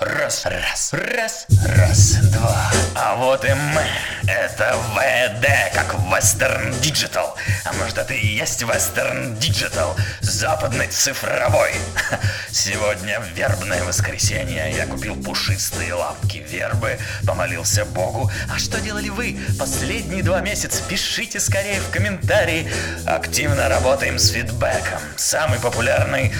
раз, 0.00 0.46
раз, 0.46 0.92
раз, 0.92 1.46
раз, 1.66 2.12
два. 2.32 2.70
А 2.94 3.16
вот 3.16 3.44
и 3.44 3.52
мы. 3.52 3.84
Это 4.26 4.76
ВД, 4.94 5.74
как 5.74 5.94
Western 6.12 6.78
Digital. 6.80 7.34
А 7.64 7.72
может 7.72 7.98
это 7.98 8.14
и 8.14 8.26
есть 8.26 8.62
Western 8.62 9.38
Digital, 9.38 9.98
западный 10.20 10.86
цифровой. 10.88 11.72
Сегодня 12.50 13.20
вербное 13.34 13.82
воскресенье. 13.84 14.72
Я 14.76 14.86
купил 14.86 15.16
пушистые 15.16 15.94
лапки 15.94 16.38
вербы, 16.38 16.98
помолился 17.26 17.84
Богу. 17.84 18.30
А 18.52 18.58
что 18.58 18.80
делали 18.80 19.08
вы 19.08 19.38
последние 19.58 20.22
два 20.22 20.40
месяца? 20.40 20.82
Пишите 20.88 21.40
скорее 21.40 21.80
в 21.80 21.90
комментарии. 21.90 22.70
Активно 23.06 23.68
работаем 23.68 24.18
с 24.18 24.30
фидбэком. 24.30 25.00
Самый 25.16 25.58
популярный 25.58 26.32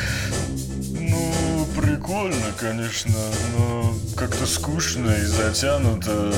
прикольно, 2.09 2.53
конечно, 2.59 3.12
но 3.57 3.95
как-то 4.17 4.47
скучно 4.47 5.11
и 5.11 5.25
затянуто. 5.25 6.33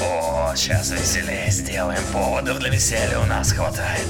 О, 0.00 0.54
сейчас 0.54 0.92
веселее 0.92 1.50
сделаем, 1.50 2.00
поводов 2.12 2.60
для 2.60 2.70
веселья 2.70 3.18
у 3.18 3.26
нас 3.26 3.50
хватает. 3.52 4.06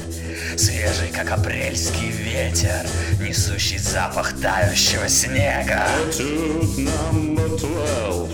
Свежий, 0.59 1.09
как 1.09 1.31
апрельский 1.31 2.11
ветер, 2.11 2.87
несущий 3.19 3.79
запах 3.79 4.39
тающего 4.41 5.09
снега. 5.09 5.87
Attitude 6.07 6.87
number 6.87 7.59
12. 7.59 8.31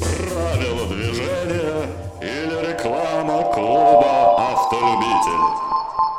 Правила 0.00 0.88
движения 0.88 1.86
или 2.22 2.70
реклама 2.72 3.42
клуба 3.52 4.52
«Автолюбитель». 4.52 5.70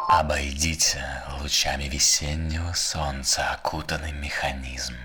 Обойдите 0.10 1.21
лучами 1.42 1.86
весеннего 1.86 2.74
солнца 2.74 3.50
окутанный 3.52 4.12
механизм. 4.12 4.96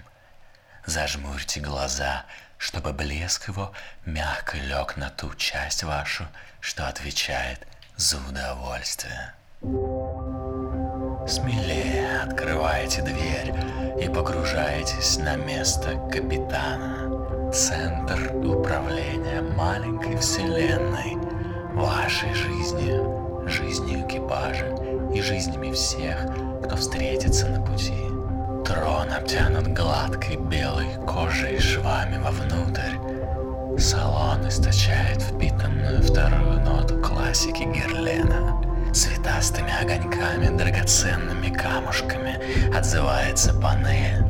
Зажмурьте 0.85 1.61
глаза, 1.61 2.27
чтобы 2.59 2.93
блеск 2.93 3.49
его 3.49 3.73
мягко 4.05 4.59
лег 4.59 4.97
на 4.97 5.09
ту 5.09 5.35
часть 5.35 5.83
вашу, 5.83 6.27
что 6.61 6.89
отвечает 6.89 7.67
за 7.97 8.19
удовольствие. 8.19 9.33
Смелее 11.27 12.21
открывайте 12.21 13.01
дверь 13.01 13.55
и 13.99 14.09
погружаетесь 14.09 15.17
на 15.17 15.37
место 15.37 15.97
капитана. 16.13 17.51
Центр 17.51 18.37
управления 18.45 19.41
маленькой 19.41 20.19
вселенной, 20.19 21.17
вашей 21.73 22.35
жизнью, 22.35 23.45
жизнью 23.49 24.07
экипажа 24.07 24.86
и 25.15 25.21
жизнями 25.21 25.73
всех, 25.73 26.27
кто 26.65 26.77
встретится 26.77 27.49
на 27.49 27.61
пути. 27.63 27.95
Трон 28.65 29.13
обтянут 29.13 29.69
гладкой 29.69 30.37
белой 30.37 30.87
кожей 31.07 31.59
швами 31.61 32.19
вовнутрь. 32.19 33.79
Салон 33.79 34.49
источает 34.49 35.23
впитанную 35.23 36.03
вторую 36.03 36.61
ноту 36.63 37.01
классики 37.01 37.63
Герлена. 37.63 38.61
Цветастыми 38.93 39.73
огоньками, 39.83 40.57
драгоценными 40.57 41.51
камушками 41.51 42.41
отзывается 42.77 43.53
панель. 43.55 44.25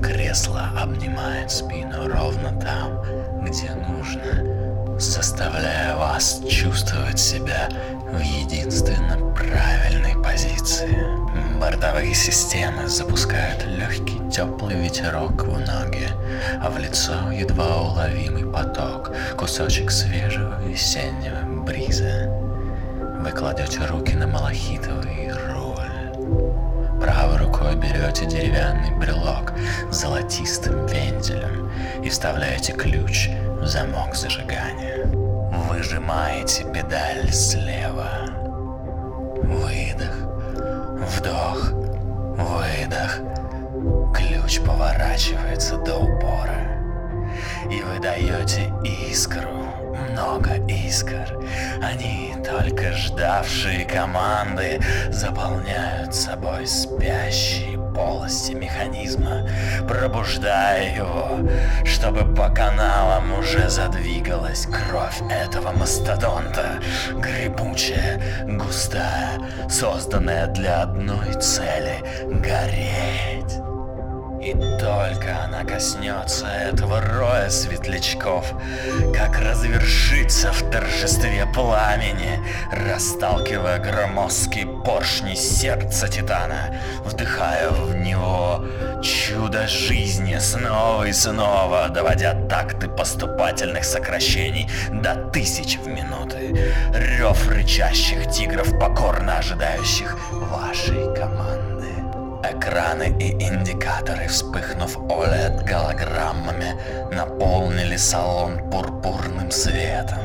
Кресло 0.00 0.70
обнимает 0.80 1.50
спину 1.50 2.08
ровно 2.08 2.58
там, 2.60 3.02
где 3.42 3.70
нужно, 3.74 4.98
заставляя 4.98 5.96
вас 5.96 6.40
чувствовать 6.48 7.18
себя 7.18 7.68
в 8.10 8.20
единственно 8.20 9.16
правильной 9.34 10.22
позиции. 10.22 10.96
Бортовые 11.58 12.14
системы 12.14 12.88
запускают 12.88 13.64
легкий 13.66 14.20
теплый 14.30 14.76
ветерок 14.82 15.44
в 15.44 15.58
ноги, 15.58 16.08
а 16.62 16.70
в 16.70 16.78
лицо 16.78 17.30
едва 17.30 17.80
уловимый 17.80 18.50
поток, 18.50 19.12
кусочек 19.36 19.90
свежего 19.90 20.60
весеннего 20.62 21.62
бриза. 21.64 22.28
Вы 23.20 23.30
кладете 23.30 23.84
руки 23.86 24.14
на 24.14 24.26
малахитовый 24.26 25.30
руль. 25.32 27.00
Правой 27.00 27.38
рукой 27.38 27.74
берете 27.76 28.26
деревянный 28.26 28.94
брелок 28.98 29.52
с 29.90 29.96
золотистым 29.96 30.86
вензелем 30.86 31.70
и 32.02 32.08
вставляете 32.08 32.72
ключ 32.72 33.30
в 33.60 33.66
замок 33.66 34.14
зажигания. 34.14 34.93
Выжимаете 35.84 36.64
педаль 36.72 37.30
слева. 37.30 38.08
Выдох, 39.42 40.16
вдох, 40.96 41.72
выдох. 42.38 43.20
Ключ 44.14 44.60
поворачивается 44.60 45.76
до 45.76 45.96
упора. 45.96 46.80
И 47.70 47.82
вы 47.82 48.00
даете 48.00 48.72
искру, 49.10 49.66
много 50.10 50.54
искр. 50.68 51.38
Они, 51.82 52.34
только 52.42 52.92
ждавшие 52.92 53.84
команды, 53.84 54.80
заполняют 55.10 56.14
собой 56.14 56.66
спящие 56.66 57.83
полости 57.94 58.52
механизма, 58.52 59.48
пробуждая 59.88 60.96
его, 60.96 61.38
чтобы 61.84 62.34
по 62.34 62.50
каналам 62.50 63.38
уже 63.38 63.68
задвигалась 63.70 64.66
кровь 64.66 65.22
этого 65.30 65.72
мастодонта, 65.72 66.80
грибучая, 67.12 68.20
густая, 68.46 69.40
созданная 69.68 70.48
для 70.48 70.82
одной 70.82 71.32
цели— 71.40 72.02
гореть. 72.24 73.63
И 74.44 74.52
только 74.78 75.42
она 75.44 75.64
коснется 75.64 76.46
этого 76.46 77.00
роя 77.00 77.48
светлячков, 77.48 78.52
как 79.14 79.38
развершится 79.38 80.52
в 80.52 80.70
торжестве 80.70 81.46
пламени, 81.54 82.40
расталкивая 82.70 83.78
громоздкие 83.78 84.66
поршни 84.66 85.34
сердца 85.34 86.08
Титана, 86.08 86.76
вдыхая 87.06 87.70
в 87.70 87.96
него 87.96 88.66
чудо 89.02 89.66
жизни 89.66 90.36
снова 90.38 91.04
и 91.04 91.12
снова, 91.14 91.88
доводя 91.88 92.34
такты 92.46 92.88
поступательных 92.88 93.84
сокращений 93.84 94.68
до 94.90 95.14
тысяч 95.32 95.78
в 95.78 95.86
минуты. 95.86 96.70
Рев 96.92 97.48
рычащих 97.48 98.30
тигров, 98.30 98.78
покорно 98.78 99.38
ожидающих 99.38 100.18
вашей 100.32 101.14
команды. 101.14 101.63
Экраны 102.50 103.16
и 103.20 103.32
индикаторы, 103.32 104.28
вспыхнув 104.28 104.98
OLED-голограммами, 104.98 107.14
наполнили 107.14 107.96
салон 107.96 108.58
пурпурным 108.70 109.50
светом. 109.50 110.18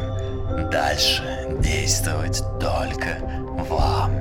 Дальше 0.70 1.48
действовать 1.62 2.44
только 2.60 3.20
вам. 3.70 4.12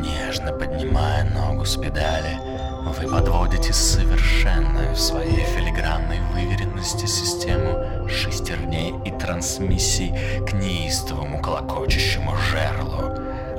Нежно 0.00 0.52
поднимая 0.52 1.24
ногу 1.24 1.66
с 1.66 1.76
педали, 1.76 2.38
вы 2.86 3.08
подводите 3.08 3.74
совершенную 3.74 4.94
в 4.94 5.00
своей 5.00 5.44
филигранной 5.44 6.20
выверенности 6.32 7.04
систему 7.04 8.08
шестерней 8.08 8.94
и 9.04 9.10
трансмиссий 9.10 10.14
к 10.46 10.54
неистовому 10.54 11.42
клокочущему 11.42 12.34
жерлу, 12.36 13.12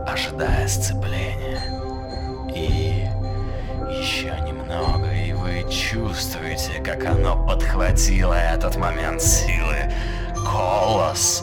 ожидая 0.08 0.68
сцепления. 0.68 1.62
И 2.56 3.03
еще 4.03 4.38
немного, 4.41 5.14
и 5.14 5.31
вы 5.31 5.66
чувствуете, 5.72 6.81
как 6.84 7.06
оно 7.06 7.38
подхватило 7.47 8.34
этот 8.34 8.75
момент 8.75 9.22
силы. 9.22 9.90
Колос. 10.36 11.41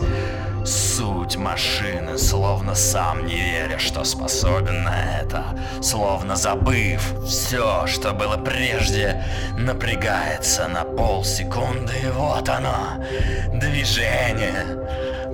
Суть 0.63 1.37
машины, 1.37 2.19
словно 2.19 2.75
сам 2.75 3.25
не 3.25 3.37
веря, 3.37 3.79
что 3.79 4.05
способен 4.05 4.85
на 4.85 5.21
это, 5.23 5.43
словно 5.81 6.37
забыв 6.37 7.01
все, 7.27 7.87
что 7.87 8.13
было 8.13 8.37
прежде, 8.37 9.25
напрягается 9.57 10.69
на 10.69 10.85
полсекунды, 10.85 11.95
и 12.05 12.11
вот 12.11 12.47
оно, 12.51 13.03
движение, 13.55 14.67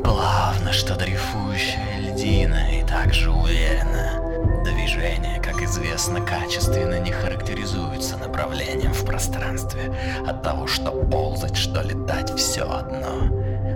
плавно, 0.04 0.72
что 0.72 0.94
дрейфующая 0.94 1.98
льдина, 1.98 2.70
и 2.70 2.84
также 2.84 3.32
уверенно. 3.32 4.22
Движение, 4.64 5.40
как 5.56 5.64
известно, 5.64 6.20
качественно 6.20 6.98
не 6.98 7.10
характеризуется 7.10 8.18
направлением 8.18 8.92
в 8.92 9.04
пространстве. 9.06 9.94
От 10.26 10.42
того, 10.42 10.66
что 10.66 10.90
ползать, 10.90 11.56
что 11.56 11.80
летать, 11.80 12.34
все 12.36 12.70
одно. 12.70 13.24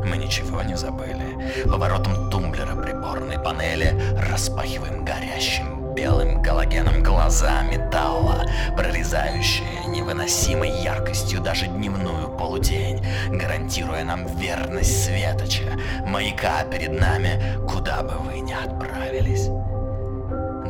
Мы 0.05 0.17
ничего 0.19 0.63
не 0.63 0.77
забыли. 0.77 1.65
Поворотом 1.65 2.31
тумблера 2.31 2.75
приборной 2.77 3.39
панели 3.39 3.99
распахиваем 4.19 5.05
горящим 5.05 5.95
белым 5.95 6.43
галогеном 6.43 7.03
глаза 7.03 7.63
металла, 7.63 8.45
прорезающие 8.77 9.87
невыносимой 9.87 10.71
яркостью 10.83 11.41
даже 11.41 11.67
дневную 11.67 12.29
полутень, 12.29 13.05
гарантируя 13.31 14.05
нам 14.05 14.27
верность 14.37 15.05
светоча, 15.05 15.79
маяка 16.07 16.63
перед 16.65 16.99
нами, 17.01 17.41
куда 17.67 18.03
бы 18.03 18.13
вы 18.19 18.41
ни 18.41 18.53
отправились. 18.53 19.49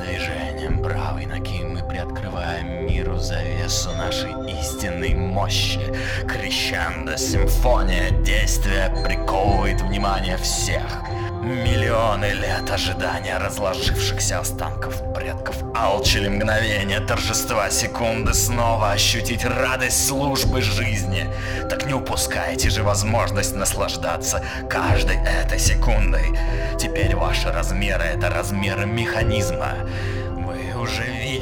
Движение 0.00 0.39
движением 0.70 0.82
правой 0.82 1.26
ноги 1.26 1.64
мы 1.64 1.82
приоткрываем 1.82 2.87
миру 2.87 3.19
завесу 3.19 3.90
нашей 3.93 4.32
истинной 4.61 5.14
мощи. 5.14 5.81
Крещендо, 6.28 7.17
симфония, 7.17 8.11
действие 8.11 8.93
приковывает 9.05 9.81
внимание 9.81 10.37
всех. 10.37 11.02
Миллионы 11.43 12.32
лет 12.34 12.70
ожидания 12.70 13.38
разложившихся 13.38 14.40
останков 14.40 15.02
предков 15.14 15.56
алчили 15.75 16.28
мгновение 16.28 17.00
торжества 17.00 17.70
секунды 17.70 18.34
снова 18.34 18.90
ощутить 18.90 19.44
радость 19.46 20.06
службы 20.06 20.61
жизни. 20.61 21.26
Так 21.70 21.87
не 21.87 21.94
упускайте 21.94 22.69
же 22.69 22.82
возможность 22.82 23.56
наслаждаться 23.56 24.44
каждой 24.69 25.16
этой 25.16 25.58
секундой. 25.58 26.38
Теперь 26.78 27.16
ваши 27.16 27.50
размеры— 27.50 28.05
это 28.16 28.28
размеры 28.28 28.84
механизма 28.84 29.76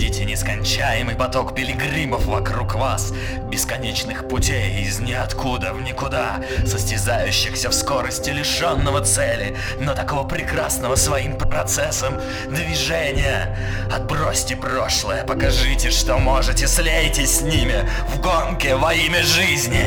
видите 0.09 0.25
нескончаемый 0.25 1.15
поток 1.17 1.55
пилигримов 1.55 2.25
вокруг 2.25 2.77
вас, 2.77 3.13
бесконечных 3.51 4.27
путей 4.27 4.81
из 4.83 5.01
ниоткуда 5.01 5.75
в 5.75 5.83
никуда, 5.83 6.41
состязающихся 6.65 7.69
в 7.69 7.75
скорости 7.75 8.31
лишенного 8.31 9.03
цели, 9.03 9.55
но 9.79 9.95
такого 9.95 10.27
прекрасного 10.27 10.95
своим 10.97 11.37
процессом 11.37 12.15
движения. 12.49 13.55
Отбросьте 13.93 14.57
прошлое, 14.57 15.25
покажите, 15.25 15.91
что 15.91 16.17
можете, 16.17 16.67
слейтесь 16.67 17.41
с 17.41 17.43
ними 17.43 17.87
в 18.09 18.19
гонке 18.23 18.77
во 18.77 18.95
имя 18.95 19.23
жизни. 19.23 19.85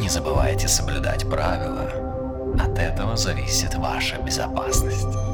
Не 0.00 0.08
забывайте 0.08 0.68
соблюдать 0.68 1.28
правила. 1.28 1.90
От 2.56 2.78
этого 2.78 3.16
зависит 3.16 3.74
ваша 3.74 4.18
безопасность. 4.18 5.29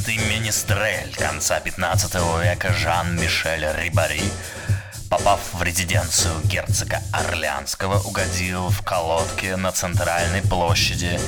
Знаменитый 0.00 0.38
министрель 0.38 1.14
конца 1.14 1.60
15 1.60 2.14
века 2.42 2.72
Жан-Мишель 2.72 3.66
Рибари, 3.76 4.22
попав 5.10 5.40
в 5.52 5.62
резиденцию 5.62 6.40
герцога 6.44 7.02
Орлеанского, 7.12 8.00
угодил 8.00 8.70
в 8.70 8.82
колодке 8.82 9.56
на 9.56 9.72
центральной 9.72 10.40
площади 10.42 11.20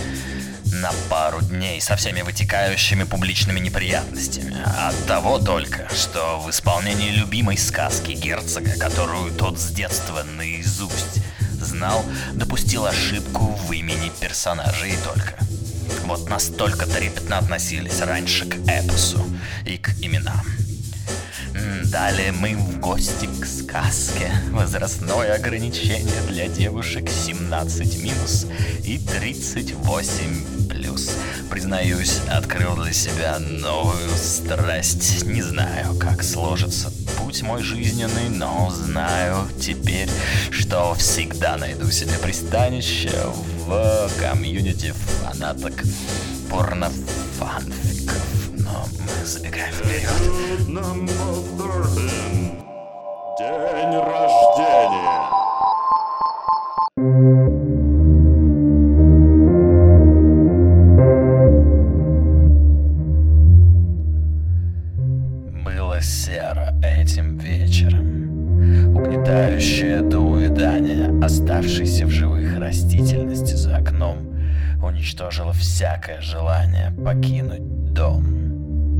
на 0.64 0.90
пару 1.10 1.42
дней 1.42 1.82
со 1.82 1.96
всеми 1.96 2.22
вытекающими 2.22 3.04
публичными 3.04 3.60
неприятностями. 3.60 4.56
От 4.64 5.06
того 5.06 5.38
только, 5.38 5.88
что 5.94 6.40
в 6.40 6.48
исполнении 6.48 7.10
любимой 7.10 7.58
сказки 7.58 8.12
герцога, 8.12 8.78
которую 8.78 9.34
тот 9.34 9.58
с 9.58 9.66
детства 9.66 10.22
наизусть 10.22 11.22
знал, 11.60 12.04
допустил 12.32 12.86
ошибку 12.86 13.58
в 13.66 13.72
имени 13.72 14.10
персонажа 14.20 14.86
и 14.86 14.96
только. 14.96 15.51
Вот 16.04 16.28
настолько 16.28 16.87
трепетно 16.87 17.38
относились 17.38 18.00
раньше 18.00 18.46
к 18.46 18.56
эпосу 18.69 19.25
и 19.64 19.78
к 19.78 19.90
именам. 20.00 20.43
Далее 21.93 22.32
мы 22.32 22.56
в 22.56 22.81
гости 22.81 23.28
к 23.40 23.44
сказке. 23.44 24.32
Возрастное 24.50 25.34
ограничение 25.34 26.22
для 26.28 26.49
девушек 26.49 27.08
17 27.10 28.02
минус 28.02 28.46
и 28.84 28.99
38 28.99 30.69
плюс. 30.69 31.10
Признаюсь, 31.50 32.20
открыл 32.31 32.76
для 32.76 32.94
себя 32.94 33.38
новую 33.38 34.08
страсть. 34.16 35.25
Не 35.25 35.43
знаю, 35.43 35.94
как 35.98 36.22
сложится 36.22 36.90
путь 37.19 37.43
мой 37.43 37.62
жизненный, 37.62 38.31
но 38.31 38.70
знаю 38.70 39.46
теперь, 39.60 40.08
что 40.50 40.94
всегда 40.94 41.58
найду 41.58 41.90
себе 41.90 42.19
пристанище 42.19 43.12
в 43.61 43.61
комьюнити 44.19 44.92
фанаток 44.92 45.82
порнофанфиков. 46.50 48.22
Но 48.58 48.86
мы 49.00 49.26
забегаем 49.26 49.72
вперед. 49.72 50.08
День 53.38 53.98
рождения. 53.98 55.22
Было 65.64 66.00
серо 66.02 66.74
этим 66.82 67.38
вечером. 67.38 68.11
Угнетающее 68.94 70.00
до 70.00 70.19
увядания 70.20 71.10
оставшейся 71.24 72.06
в 72.06 72.10
живых 72.10 72.58
растительности 72.58 73.54
за 73.54 73.76
окном 73.76 74.19
уничтожило 74.82 75.52
всякое 75.52 76.20
желание 76.20 76.92
покинуть 77.04 77.92
дом. 77.92 78.24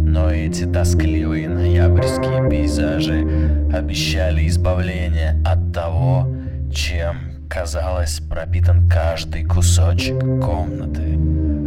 Но 0.05 0.31
эти 0.31 0.65
тоскливые 0.65 1.49
ноябрьские 1.49 2.49
пейзажи 2.51 3.27
обещали 3.75 4.47
избавление 4.49 5.41
от 5.45 5.73
того, 5.73 6.29
чем, 6.75 7.17
казалось, 7.49 8.21
пропитан 8.21 8.89
каждый 8.89 9.45
кусочек 9.45 10.19
комнаты. 10.21 11.19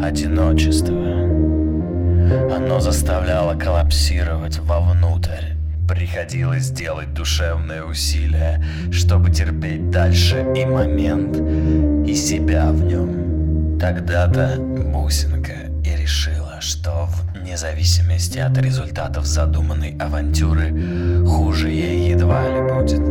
Одиночество. 0.03 0.95
Оно 2.55 2.79
заставляло 2.79 3.55
коллапсировать 3.57 4.59
вовнутрь. 4.59 5.54
Приходилось 5.87 6.71
делать 6.71 7.13
душевные 7.13 7.83
усилия, 7.83 8.63
чтобы 8.91 9.29
терпеть 9.29 9.91
дальше 9.91 10.45
и 10.55 10.65
момент, 10.65 11.37
и 12.07 12.15
себя 12.15 12.71
в 12.71 12.83
нем. 12.83 13.77
Тогда-то 13.79 14.57
бусинка 14.59 15.53
и 15.83 15.95
решила, 15.95 16.59
что 16.59 17.07
вне 17.35 17.55
зависимости 17.55 18.39
от 18.39 18.57
результатов 18.57 19.25
задуманной 19.25 19.95
авантюры, 19.99 20.73
хуже 21.25 21.69
ей 21.69 22.09
едва 22.11 22.43
ли 22.49 22.61
будет. 22.73 23.01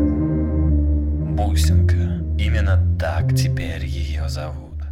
Бусинка. 1.36 1.94
Именно 2.36 2.96
так 2.98 3.34
теперь 3.34 3.84
ее 3.84 4.28
зовут. 4.28 4.82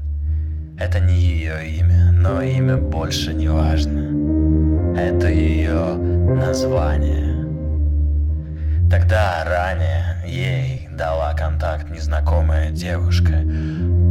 Это 0.79 1.01
не 1.01 1.15
ее 1.15 1.69
имя, 1.79 2.13
но 2.13 2.41
имя 2.43 2.77
больше 2.77 3.35
не 3.35 3.49
важно. 3.49 4.97
Это 4.97 5.29
ее 5.29 5.97
название. 5.97 7.22
Тогда 8.93 9.43
ранее 9.47 10.17
ей 10.27 10.87
дала 10.93 11.33
контакт 11.33 11.89
незнакомая 11.89 12.71
девушка, 12.71 13.43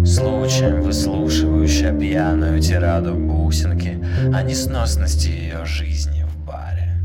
случаем 0.03 0.81
выслушивающая 0.81 1.95
пьяную 1.95 2.59
тираду 2.59 3.13
бусинки 3.13 4.03
о 4.33 4.41
несносности 4.41 5.27
ее 5.27 5.65
жизни 5.65 6.23
в 6.23 6.35
баре. 6.47 6.99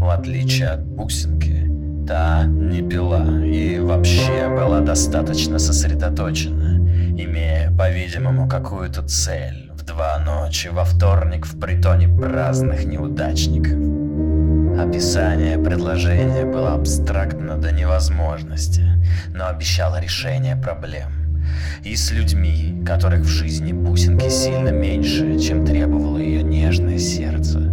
В 0.00 0.10
отличие 0.10 0.70
от 0.70 0.84
бусинки, 0.84 1.70
та 2.08 2.46
не 2.46 2.82
пила 2.82 3.26
и 3.44 3.78
вообще 3.78 4.48
была 4.48 4.80
достаточно 4.80 5.60
сосредоточена, 5.60 6.78
имея, 7.16 7.70
по-видимому, 7.70 8.48
какую-то 8.48 9.02
цель 9.04 9.70
в 9.72 9.84
два 9.84 10.18
ночи 10.18 10.66
во 10.66 10.82
вторник 10.82 11.46
в 11.46 11.60
притоне 11.60 12.08
праздных 12.08 12.84
неудачников. 12.84 14.01
Описание 14.82 15.58
предложения 15.58 16.44
было 16.44 16.74
абстрактно 16.74 17.56
до 17.56 17.70
невозможности, 17.70 18.82
но 19.32 19.46
обещало 19.46 20.00
решение 20.00 20.56
проблем. 20.56 21.12
И 21.84 21.94
с 21.94 22.10
людьми, 22.10 22.82
которых 22.84 23.20
в 23.20 23.28
жизни 23.28 23.72
бусинки 23.72 24.28
сильно 24.28 24.70
меньше, 24.70 25.38
чем 25.38 25.64
требовало 25.64 26.18
ее 26.18 26.42
нежное 26.42 26.98
сердце. 26.98 27.71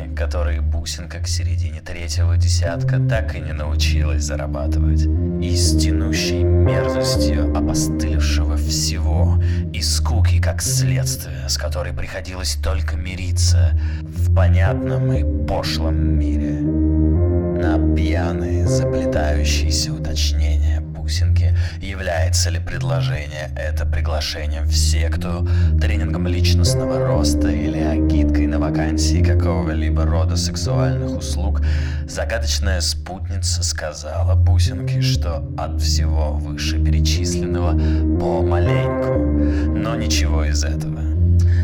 Деньгами, 0.00 0.14
которые 0.14 0.60
бусинка 0.60 1.18
к 1.20 1.26
середине 1.26 1.80
третьего 1.80 2.36
десятка 2.36 2.98
так 2.98 3.34
и 3.34 3.40
не 3.40 3.52
научилась 3.52 4.24
зарабатывать. 4.24 5.06
И 5.42 5.56
с 5.56 5.78
тянущей 5.78 6.42
мерзостью 6.42 7.56
опостылевшего 7.56 8.56
всего. 8.56 9.42
И 9.72 9.82
скуки 9.82 10.40
как 10.40 10.62
следствие, 10.62 11.48
с 11.48 11.56
которой 11.56 11.92
приходилось 11.92 12.56
только 12.62 12.96
мириться 12.96 13.78
в 14.02 14.34
понятном 14.34 15.12
и 15.12 15.46
пошлом 15.46 16.18
мире. 16.18 16.60
На 16.60 17.94
пьяные 17.94 18.66
заплетающиеся 18.66 19.92
уточнения 19.92 20.69
бусинки, 21.10 21.52
является 21.80 22.50
ли 22.50 22.60
предложение 22.60 23.50
это 23.56 23.84
приглашением 23.84 24.64
в 24.64 24.76
секту, 24.76 25.44
тренингом 25.80 26.28
личностного 26.28 27.04
роста 27.04 27.48
или 27.48 27.80
агиткой 27.80 28.46
на 28.46 28.60
вакансии 28.60 29.20
какого-либо 29.20 30.04
рода 30.04 30.36
сексуальных 30.36 31.18
услуг, 31.18 31.62
загадочная 32.06 32.80
спутница 32.80 33.64
сказала 33.64 34.36
бусинке, 34.36 35.02
что 35.02 35.42
от 35.58 35.82
всего 35.82 36.34
вышеперечисленного 36.34 37.72
помаленьку, 38.20 39.76
но 39.76 39.96
ничего 39.96 40.44
из 40.44 40.62
этого. 40.62 41.00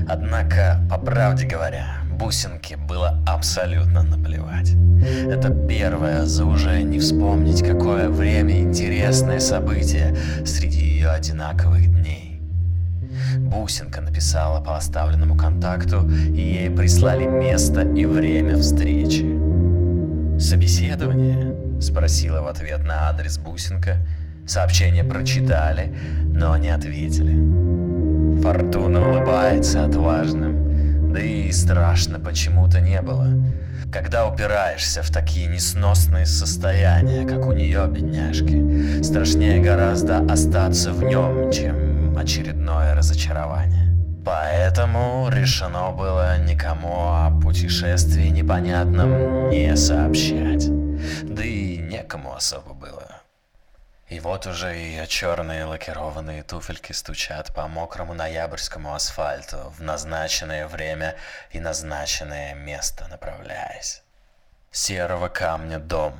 Однако, 0.08 0.80
по 0.90 0.98
правде 0.98 1.46
говоря, 1.46 2.05
Бусинке 2.16 2.76
было 2.76 3.22
абсолютно 3.26 4.02
наплевать. 4.02 4.72
Это 5.28 5.50
первое 5.50 6.24
за 6.24 6.46
уже 6.46 6.82
не 6.82 6.98
вспомнить, 6.98 7.62
какое 7.62 8.08
время 8.08 8.60
интересное 8.60 9.38
событие 9.38 10.16
среди 10.44 10.80
ее 10.80 11.10
одинаковых 11.10 11.86
дней. 11.86 12.40
Бусинка 13.38 14.00
написала 14.00 14.62
по 14.62 14.76
оставленному 14.76 15.36
контакту, 15.36 16.08
и 16.08 16.40
ей 16.40 16.70
прислали 16.70 17.26
место 17.26 17.82
и 17.82 18.06
время 18.06 18.56
встречи. 18.56 19.24
«Собеседование?»— 20.40 21.54
спросила 21.80 22.40
в 22.40 22.46
ответ 22.46 22.84
на 22.84 23.10
адрес 23.10 23.38
Бусинка. 23.38 23.96
Сообщение 24.46 25.04
прочитали, 25.04 25.94
но 26.32 26.56
не 26.56 26.70
ответили. 26.70 27.34
Фортуна 28.42 29.06
улыбается 29.06 29.84
отважным, 29.84 30.65
да 31.16 31.22
и 31.22 31.50
страшно 31.50 32.20
почему-то 32.20 32.78
не 32.78 33.00
было. 33.00 33.26
Когда 33.90 34.26
упираешься 34.26 35.02
в 35.02 35.10
такие 35.10 35.46
несносные 35.46 36.26
состояния, 36.26 37.26
как 37.26 37.46
у 37.46 37.52
нее, 37.52 37.86
бедняжки, 37.90 39.02
страшнее 39.02 39.62
гораздо 39.62 40.18
остаться 40.30 40.92
в 40.92 41.02
нем, 41.02 41.50
чем 41.50 42.18
очередное 42.18 42.94
разочарование. 42.94 43.96
Поэтому 44.26 45.30
решено 45.32 45.90
было 45.92 46.38
никому 46.38 47.08
о 47.08 47.30
путешествии 47.42 48.28
непонятном 48.28 49.48
не 49.48 49.74
сообщать. 49.74 50.68
Да 51.22 51.42
и 51.42 51.78
некому 51.78 52.34
особо 52.34 52.74
было. 52.74 53.05
И 54.08 54.20
вот 54.20 54.46
уже 54.46 54.68
ее 54.68 55.06
черные 55.08 55.64
лакированные 55.64 56.44
туфельки 56.44 56.92
стучат 56.92 57.52
по 57.52 57.66
мокрому 57.66 58.14
ноябрьскому 58.14 58.94
асфальту 58.94 59.72
в 59.76 59.82
назначенное 59.82 60.68
время 60.68 61.16
и 61.50 61.58
назначенное 61.58 62.54
место 62.54 63.08
направляясь. 63.08 64.02
Серого 64.70 65.28
камня 65.28 65.78
дом. 65.80 66.16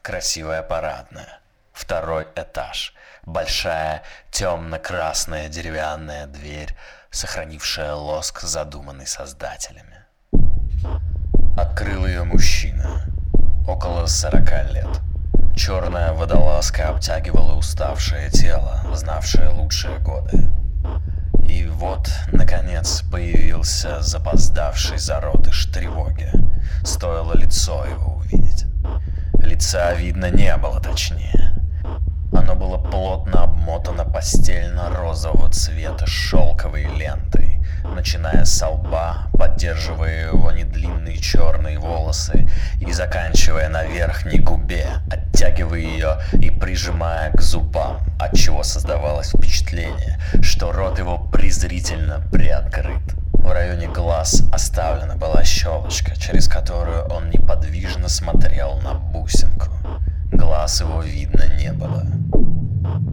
Красивая 0.00 0.62
парадная. 0.62 1.40
Второй 1.72 2.26
этаж. 2.34 2.94
Большая 3.24 4.02
темно-красная 4.30 5.48
деревянная 5.48 6.26
дверь, 6.26 6.74
сохранившая 7.10 7.92
лоск, 7.92 8.40
задуманный 8.40 9.06
создателями. 9.06 10.04
Открыл 11.58 12.06
ее 12.06 12.24
мужчина. 12.24 13.04
Около 13.68 14.06
сорока 14.06 14.62
лет. 14.62 14.88
Черная 15.56 16.12
водолазка 16.12 16.90
обтягивала 16.90 17.54
уставшее 17.54 18.28
тело, 18.28 18.82
знавшее 18.92 19.48
лучшие 19.48 19.98
годы. 19.98 20.48
И 21.48 21.64
вот, 21.64 22.10
наконец, 22.30 23.02
появился 23.10 24.02
запоздавший 24.02 24.98
зародыш 24.98 25.64
тревоги. 25.66 26.30
Стоило 26.84 27.32
лицо 27.34 27.86
его 27.86 28.16
увидеть. 28.16 28.66
Лица 29.40 29.94
видно 29.94 30.30
не 30.30 30.54
было 30.58 30.78
точнее. 30.78 31.54
Оно 32.32 32.54
было 32.54 32.76
плотно 32.76 33.44
обмотано 33.44 34.04
постельно-розового 34.04 35.50
цвета 35.50 36.06
шелковой 36.06 36.84
лентой, 36.84 37.55
начиная 37.84 38.44
с 38.44 38.66
лба, 38.66 39.28
поддерживая 39.32 40.28
его 40.28 40.50
недлинные 40.52 41.16
черные 41.18 41.78
волосы 41.78 42.48
и 42.80 42.92
заканчивая 42.92 43.68
на 43.68 43.84
верхней 43.84 44.38
губе, 44.38 44.86
оттягивая 45.10 45.80
ее 45.80 46.18
и 46.32 46.50
прижимая 46.50 47.30
к 47.32 47.40
зубам, 47.40 48.00
отчего 48.18 48.62
создавалось 48.62 49.30
впечатление, 49.30 50.18
что 50.40 50.72
рот 50.72 50.98
его 50.98 51.18
презрительно 51.18 52.20
приоткрыт. 52.32 53.02
В 53.32 53.52
районе 53.52 53.86
глаз 53.88 54.42
оставлена 54.52 55.14
была 55.14 55.44
щелочка, 55.44 56.16
через 56.16 56.48
которую 56.48 57.04
он 57.04 57.30
неподвижно 57.30 58.08
смотрел 58.08 58.78
на 58.82 58.94
бусинку. 58.94 59.68
Глаз 60.32 60.80
его 60.80 61.00
видно 61.00 61.44
не 61.56 61.72
было. 61.72 62.04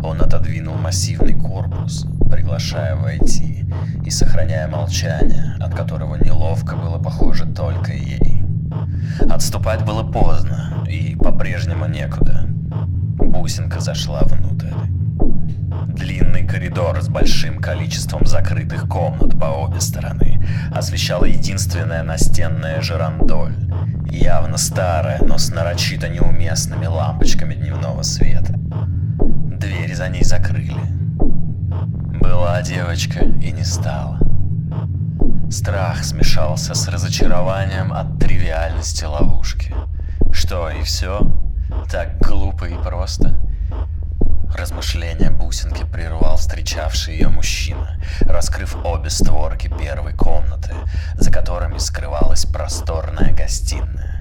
Он 0.04 0.22
отодвинул 0.22 0.76
массивный 0.76 1.34
корпус, 1.34 2.06
приглашая 2.34 2.96
войти 2.96 3.64
и 4.04 4.10
сохраняя 4.10 4.68
молчание, 4.68 5.56
от 5.60 5.76
которого 5.76 6.16
неловко 6.16 6.76
было 6.76 6.98
похоже 6.98 7.46
только 7.46 7.94
ей. 7.94 8.44
Отступать 9.30 9.86
было 9.86 10.02
поздно 10.02 10.84
и 10.90 11.16
по-прежнему 11.16 11.86
некуда. 11.86 12.46
Бусинка 12.48 13.82
зашла 13.82 14.22
внутрь. 14.24 14.74
Длинный 15.90 16.48
коридор 16.48 17.00
с 17.04 17.08
большим 17.08 17.60
количеством 17.60 18.26
закрытых 18.26 18.90
комнат 18.90 19.40
по 19.40 19.46
обе 19.46 19.80
стороны 19.80 20.44
освещала 20.74 21.26
единственная 21.26 22.02
настенная 22.02 22.82
жерандоль, 22.82 23.54
явно 24.10 24.58
старая, 24.58 25.20
но 25.22 25.38
с 25.38 25.52
нарочито 25.52 26.10
неуместными 26.10 26.88
лампочками 26.88 27.54
дневного 27.54 28.02
света. 28.02 28.56
Двери 28.56 29.94
за 29.94 30.10
ней 30.10 30.24
закрыли. 30.24 31.03
Была 32.34 32.64
девочка 32.64 33.20
и 33.20 33.52
не 33.52 33.64
стала. 33.64 34.18
Страх 35.52 36.04
смешался 36.04 36.74
с 36.74 36.88
разочарованием 36.88 37.94
от 37.94 38.18
тривиальности 38.18 39.04
ловушки. 39.04 39.76
Что, 40.32 40.68
и 40.72 40.82
все? 40.82 41.20
Так 41.92 42.18
глупо 42.18 42.66
и 42.66 42.76
просто? 42.76 43.38
Размышления 44.58 45.30
бусинки 45.30 45.86
прервал 45.86 46.38
встречавший 46.38 47.14
ее 47.14 47.28
мужчина, 47.28 48.00
раскрыв 48.22 48.84
обе 48.84 49.12
створки 49.12 49.68
первой 49.68 50.14
комнаты, 50.14 50.74
за 51.14 51.32
которыми 51.32 51.78
скрывалась 51.78 52.46
просторная 52.46 53.32
гостиная. 53.32 54.18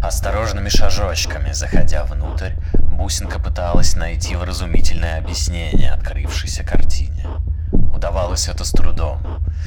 Осторожными 0.00 0.68
шажочками, 0.68 1.50
заходя 1.50 2.04
внутрь, 2.04 2.52
бусинка 2.96 3.38
пыталась 3.38 3.94
найти 3.94 4.34
вразумительное 4.36 5.18
объяснение 5.18 5.92
открывшейся 5.92 6.64
картине. 6.64 7.26
Удавалось 7.94 8.48
это 8.48 8.64
с 8.64 8.70
трудом. 8.70 9.20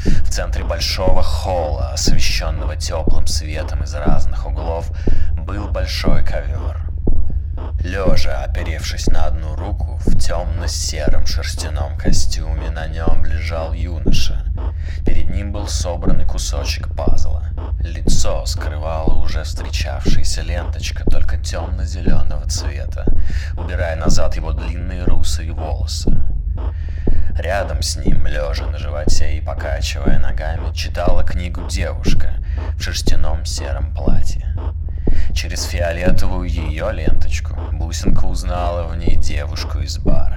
В 0.05 0.29
центре 0.29 0.63
большого 0.63 1.21
холла, 1.21 1.91
освещенного 1.93 2.75
теплым 2.75 3.27
светом 3.27 3.83
из 3.83 3.93
разных 3.93 4.47
углов, 4.47 4.91
был 5.37 5.69
большой 5.69 6.23
ковер. 6.23 6.81
Лежа, 7.83 8.43
оперевшись 8.43 9.07
на 9.07 9.25
одну 9.25 9.55
руку, 9.55 9.99
в 10.05 10.17
темно-сером 10.17 11.25
шерстяном 11.25 11.97
костюме 11.97 12.71
на 12.71 12.87
нем 12.87 13.25
лежал 13.25 13.73
юноша. 13.73 14.43
Перед 15.05 15.29
ним 15.29 15.51
был 15.51 15.67
собранный 15.67 16.25
кусочек 16.25 16.93
пазла. 16.95 17.48
Лицо 17.81 18.45
скрывала 18.45 19.13
уже 19.15 19.43
встречавшаяся 19.43 20.41
ленточка, 20.41 21.09
только 21.09 21.37
темно-зеленого 21.37 22.45
цвета, 22.47 23.05
убирая 23.57 23.95
назад 23.95 24.35
его 24.35 24.51
длинные 24.51 25.05
русые 25.05 25.53
волосы. 25.53 26.11
Рядом 27.37 27.81
с 27.81 27.95
ним, 27.95 28.27
лежа 28.27 28.67
на 28.67 28.77
животе 28.77 29.37
и 29.37 29.41
покачивая 29.41 30.19
ногами, 30.19 30.73
читала 30.73 31.23
книгу 31.23 31.61
девушка 31.69 32.33
в 32.77 32.81
шерстяном 32.81 33.45
сером 33.45 33.93
платье. 33.95 34.45
Через 35.33 35.63
фиолетовую 35.63 36.49
ее 36.49 36.91
ленточку 36.91 37.55
бусинка 37.71 38.25
узнала 38.25 38.87
в 38.87 38.97
ней 38.97 39.15
девушку 39.15 39.79
из 39.79 39.97
бара. 39.97 40.28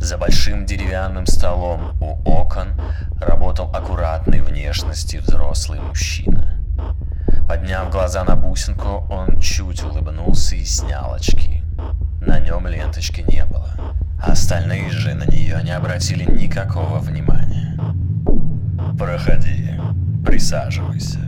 За 0.00 0.16
большим 0.16 0.64
деревянным 0.64 1.26
столом 1.26 1.92
у 2.00 2.18
окон 2.24 2.68
работал 3.20 3.70
аккуратной 3.72 4.40
внешности 4.40 5.18
взрослый 5.18 5.78
мужчина. 5.78 6.56
Подняв 7.46 7.90
глаза 7.90 8.24
на 8.24 8.34
бусинку, 8.34 9.06
он 9.10 9.38
чуть 9.40 9.84
улыбнулся 9.84 10.56
и 10.56 10.64
снял 10.64 11.12
очки. 11.12 11.62
На 12.22 12.40
нем 12.40 12.66
ленточки 12.66 13.20
не 13.28 13.44
было. 13.44 13.70
Остальные 14.22 14.90
же 14.90 15.14
на 15.14 15.24
нее 15.24 15.60
не 15.62 15.72
обратили 15.72 16.24
никакого 16.24 16.98
внимания. 16.98 17.78
«Проходи, 18.98 19.78
присаживайся», 20.24 21.20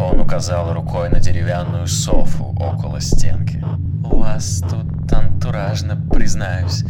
он 0.00 0.20
указал 0.20 0.72
рукой 0.72 1.10
на 1.10 1.20
деревянную 1.20 1.86
софу 1.86 2.56
около 2.58 3.00
стенки. 3.00 3.62
«У 4.10 4.20
вас 4.20 4.62
тут 4.68 5.12
антуражно, 5.12 5.96
признаюсь», 6.10 6.84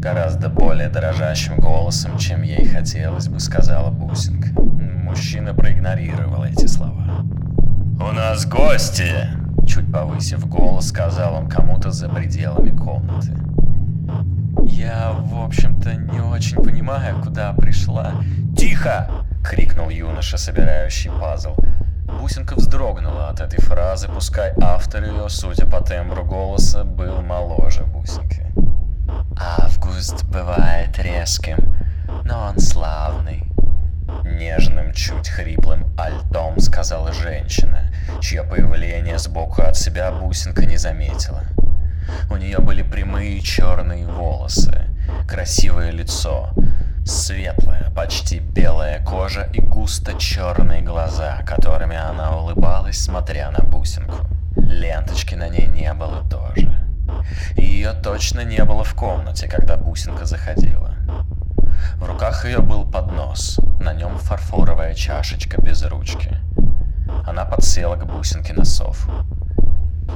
гораздо 0.00 0.48
более 0.48 0.88
дрожащим 0.88 1.56
голосом, 1.56 2.16
чем 2.16 2.40
ей 2.40 2.66
хотелось 2.66 3.28
бы, 3.28 3.38
сказала 3.38 3.90
Бусинг. 3.90 4.46
Мужчина 4.58 5.52
проигнорировал 5.52 6.44
эти 6.44 6.66
слова. 6.66 7.22
«У 8.00 8.12
нас 8.12 8.46
гости!» 8.46 9.12
Чуть 9.66 9.92
повысив 9.92 10.48
голос, 10.48 10.88
сказал 10.88 11.34
он 11.34 11.48
кому-то 11.48 11.90
за 11.90 12.08
пределами 12.08 12.70
комнаты. 12.70 13.36
«Я, 14.64 15.12
в 15.12 15.44
общем-то, 15.44 15.94
не 15.94 16.20
очень 16.20 16.56
понимаю, 16.56 17.20
куда 17.22 17.52
пришла». 17.52 18.14
«Тихо!»— 18.56 19.06
крикнул 19.44 19.90
юноша, 19.90 20.38
собирающий 20.38 21.10
пазл. 21.10 21.54
Бусинка 22.20 22.54
вздрогнула 22.54 23.28
от 23.28 23.40
этой 23.40 23.60
фразы, 23.60 24.08
пускай 24.08 24.52
автор 24.62 25.04
ее, 25.04 25.28
судя 25.28 25.66
по 25.66 25.80
тембру 25.82 26.24
голоса, 26.24 26.84
был 26.84 27.20
моложе 27.22 27.84
Бусинки. 27.84 28.49
«Август 29.42 30.24
бывает 30.24 30.98
резким, 30.98 31.74
но 32.24 32.50
он 32.50 32.58
славный»,— 32.58 33.44
Нежным, 34.24 34.92
чуть 34.92 35.28
хриплым 35.28 35.86
альтом 35.98 36.60
сказала 36.60 37.12
женщина, 37.12 37.90
чье 38.20 38.42
появление 38.42 39.18
сбоку 39.18 39.62
от 39.62 39.76
себя 39.76 40.12
бусинка 40.12 40.66
не 40.66 40.76
заметила. 40.76 41.42
У 42.30 42.36
нее 42.36 42.58
были 42.58 42.82
прямые 42.82 43.40
черные 43.40 44.06
волосы, 44.06 44.84
красивое 45.26 45.90
лицо, 45.90 46.50
светлая, 47.06 47.90
почти 47.96 48.40
белая 48.40 49.02
кожа 49.04 49.48
и 49.54 49.60
густо 49.60 50.18
черные 50.18 50.82
глаза, 50.82 51.42
которыми 51.46 51.96
она 51.96 52.36
улыбалась, 52.36 52.98
смотря 52.98 53.50
на 53.50 53.64
бусинку. 53.64 54.26
Ленточки 54.56 55.34
на 55.34 55.48
ней 55.48 55.66
не 55.66 55.92
было 55.94 56.28
тоже. 56.28 56.69
И 57.56 57.62
ее 57.62 57.92
точно 57.92 58.44
не 58.44 58.64
было 58.64 58.84
в 58.84 58.94
комнате, 58.94 59.48
когда 59.48 59.76
бусинка 59.76 60.24
заходила. 60.24 60.94
В 61.96 62.04
руках 62.04 62.44
ее 62.44 62.58
был 62.58 62.84
поднос, 62.84 63.58
на 63.80 63.92
нем 63.94 64.18
фарфоровая 64.18 64.94
чашечка 64.94 65.60
без 65.60 65.82
ручки. 65.84 66.36
Она 67.26 67.44
подсела 67.44 67.96
к 67.96 68.06
бусинке 68.06 68.52
на 68.52 68.64
софу. 68.64 69.10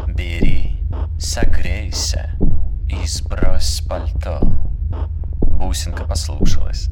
«Бери, 0.07 0.81
согрейся 1.19 2.31
и 2.89 3.07
сбрось 3.07 3.83
пальто». 3.89 4.41
Бусинка 5.41 6.05
послушалась. 6.05 6.89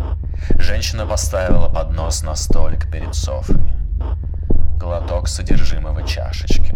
Женщина 0.59 1.07
поставила 1.07 1.69
поднос 1.69 2.23
на 2.23 2.35
столик 2.35 2.91
перед 2.91 3.15
софой. 3.15 3.63
Глоток 4.79 5.29
содержимого 5.29 6.03
чашечки. 6.07 6.75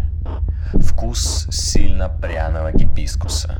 Вкус 0.73 1.47
сильно 1.97 2.09
пряного 2.09 2.71
гибискуса. 2.71 3.55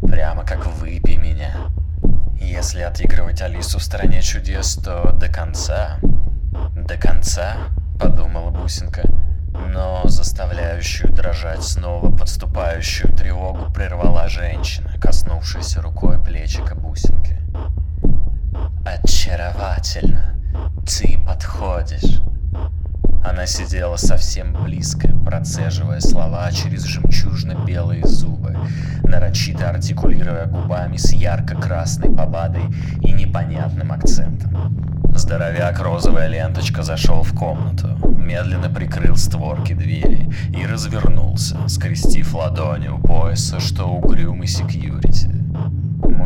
Прямо 0.00 0.44
как 0.44 0.64
«выпей 0.66 1.16
меня». 1.16 1.56
Если 2.40 2.82
отыгрывать 2.82 3.42
Алису 3.42 3.80
в 3.80 3.82
«Стране 3.82 4.22
чудес», 4.22 4.76
то 4.76 5.10
до 5.10 5.28
конца... 5.28 5.98
До 6.76 6.96
конца, 6.96 7.56
подумала 7.98 8.50
Бусинка, 8.50 9.02
но 9.68 10.02
заставляющую 10.04 11.12
дрожать 11.12 11.64
снова 11.64 12.16
подступающую 12.16 13.12
тревогу 13.12 13.72
прервала 13.72 14.28
женщина, 14.28 14.92
коснувшаяся 15.00 15.82
рукой 15.82 16.22
плечика 16.22 16.76
Бусинки. 16.76 17.40
«Очаровательно! 18.84 20.36
Ты 20.86 21.18
подходишь!» 21.26 22.20
Она 23.28 23.44
сидела 23.44 23.96
совсем 23.96 24.52
близко, 24.52 25.08
процеживая 25.24 25.98
слова 25.98 26.48
через 26.52 26.84
жемчужно-белые 26.84 28.06
зубы, 28.06 28.56
нарочито 29.02 29.68
артикулируя 29.68 30.46
губами 30.46 30.96
с 30.96 31.12
ярко-красной 31.12 32.14
помадой 32.14 32.62
и 33.02 33.10
непонятным 33.10 33.90
акцентом. 33.90 35.12
Здоровяк 35.12 35.80
розовая 35.80 36.28
ленточка 36.28 36.84
зашел 36.84 37.22
в 37.22 37.32
комнату, 37.36 37.88
медленно 38.16 38.70
прикрыл 38.70 39.16
створки 39.16 39.72
двери 39.72 40.30
и 40.56 40.64
развернулся, 40.64 41.56
скрестив 41.66 42.32
ладони 42.32 42.88
у 42.88 42.98
пояса, 43.00 43.58
что 43.58 43.86
угрюмый 43.86 44.46
секьюрити. 44.46 45.30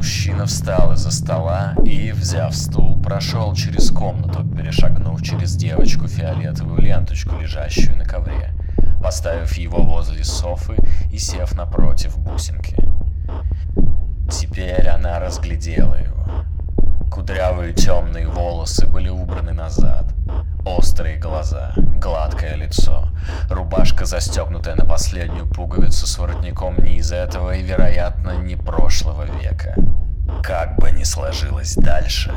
Мужчина 0.00 0.44
встал 0.44 0.92
из-за 0.92 1.10
стола 1.10 1.74
и, 1.84 2.12
взяв 2.12 2.54
стул, 2.54 3.00
прошел 3.00 3.54
через 3.54 3.90
комнату, 3.90 4.44
перешагнув 4.70 5.22
через 5.22 5.56
девочку 5.56 6.06
фиолетовую 6.06 6.80
ленточку, 6.80 7.36
лежащую 7.40 7.96
на 7.96 8.04
ковре, 8.04 8.52
поставив 9.02 9.54
его 9.54 9.82
возле 9.82 10.22
софы 10.22 10.76
и 11.12 11.18
сев 11.18 11.56
напротив 11.56 12.16
бусинки. 12.18 12.76
Теперь 14.30 14.86
она 14.86 15.18
разглядела 15.18 15.96
его. 15.96 16.24
Кудрявые 17.10 17.72
темные 17.72 18.28
волосы 18.28 18.86
были 18.86 19.08
убраны 19.08 19.52
назад. 19.52 20.04
Острые 20.64 21.18
глаза, 21.18 21.72
гладкое 21.76 22.54
лицо, 22.54 23.08
рубашка, 23.48 24.04
застегнутая 24.04 24.76
на 24.76 24.84
последнюю 24.84 25.48
пуговицу 25.48 26.06
с 26.06 26.16
воротником 26.16 26.76
не 26.78 26.98
из 26.98 27.10
этого 27.10 27.56
и, 27.56 27.62
вероятно, 27.62 28.36
не 28.36 28.54
прошлого 28.54 29.24
века. 29.24 29.74
Как 30.44 30.76
бы 30.78 30.92
ни 30.92 31.02
сложилось 31.02 31.74
дальше, 31.74 32.32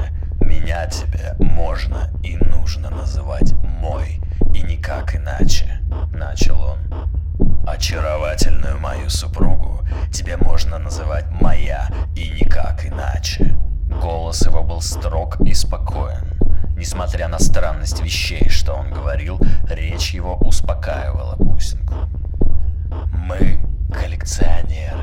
меня 0.54 0.86
тебе 0.86 1.36
можно 1.40 2.10
и 2.24 2.38
нужно 2.38 2.90
называть 2.90 3.54
мой, 3.54 4.22
и 4.54 4.62
никак 4.62 5.16
иначе, 5.16 5.80
начал 6.14 6.62
он. 6.62 7.66
Очаровательную 7.68 8.80
мою 8.80 9.10
супругу 9.10 9.82
тебе 10.12 10.38
можно 10.38 10.78
называть 10.78 11.26
моя 11.42 11.90
и 12.16 12.30
никак 12.30 12.86
иначе. 12.86 13.58
Голос 14.02 14.46
его 14.46 14.64
был 14.64 14.82
строг 14.82 15.42
и 15.42 15.54
спокоен. 15.54 16.40
Несмотря 16.78 17.28
на 17.28 17.40
странность 17.40 18.02
вещей, 18.02 18.50
что 18.50 18.74
он 18.74 18.92
говорил, 18.92 19.40
речь 19.70 20.14
его 20.14 20.36
успокаивала 20.38 21.36
бусинку. 21.38 21.96
Мы 23.12 23.60
коллекционеры. 23.92 25.03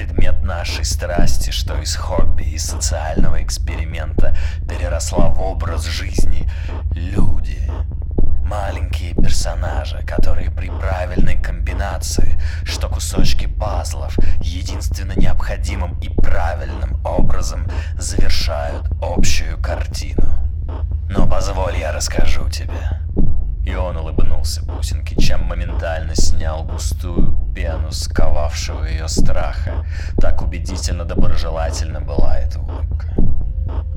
Предмет 0.00 0.42
нашей 0.42 0.86
страсти, 0.86 1.50
что 1.50 1.76
из 1.76 1.94
хобби 1.94 2.44
и 2.44 2.56
социального 2.56 3.42
эксперимента 3.42 4.34
переросла 4.66 5.28
в 5.28 5.38
образ 5.42 5.84
жизни 5.84 6.48
люди. 6.94 7.60
Маленькие 8.42 9.12
персонажи, 9.12 10.02
которые 10.06 10.50
при 10.50 10.70
правильной 10.70 11.38
комбинации, 11.38 12.40
что 12.64 12.88
кусочки 12.88 13.44
пазлов, 13.44 14.16
единственно 14.40 15.12
необходимым 15.14 16.00
и 16.00 16.08
правильным 16.08 16.98
образом 17.04 17.66
завершают 17.98 18.86
общую 19.02 19.58
картину. 19.60 20.24
Но 21.10 21.26
позволь 21.26 21.76
я 21.76 21.92
расскажу 21.92 22.48
тебе. 22.48 23.02
И 23.66 23.74
он 23.74 23.98
улыбнулся 23.98 24.64
бусинке, 24.64 25.14
чем 25.20 25.44
моментально 25.44 26.14
снял 26.14 26.64
густую 26.64 27.39
пену, 27.52 27.90
сковавшего 27.90 28.84
ее 28.84 29.08
страха. 29.08 29.84
Так 30.20 30.42
убедительно 30.42 31.04
доброжелательно 31.04 32.00
была 32.00 32.38
эта 32.38 32.58
улыбка. 32.60 33.08